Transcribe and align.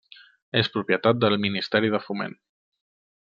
És 0.61 0.69
propietat 0.77 1.21
del 1.25 1.37
Ministeri 1.45 1.93
de 1.97 2.01
Foment. 2.07 2.35